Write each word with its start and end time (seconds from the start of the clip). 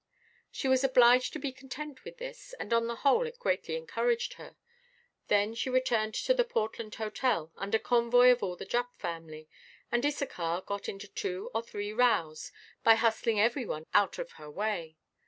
She 0.49 0.67
was 0.67 0.83
obliged 0.83 1.31
to 1.33 1.37
be 1.37 1.51
content 1.51 2.03
with 2.03 2.17
this, 2.17 2.53
and 2.59 2.73
on 2.73 2.87
the 2.87 2.95
whole 3.05 3.27
it 3.27 3.37
greatly 3.37 3.75
encouraged 3.75 4.33
her. 4.33 4.55
Then 5.27 5.53
she 5.53 5.69
returned 5.69 6.15
to 6.15 6.33
the 6.33 6.43
Portland 6.43 6.95
Hotel 6.95 7.51
under 7.55 7.77
convoy 7.77 8.31
of 8.31 8.41
all 8.41 8.55
the 8.55 8.65
Jupp 8.65 8.97
family, 8.97 9.47
and 9.91 10.03
Issachar 10.03 10.63
got 10.65 10.89
into 10.89 11.07
two 11.07 11.51
or 11.53 11.61
three 11.61 11.93
rows 11.93 12.51
by 12.83 12.95
hustling 12.95 13.39
every 13.39 13.67
one 13.67 13.85
out 13.93 14.17
of 14.17 14.31
her 14.31 14.49
way. 14.49 14.97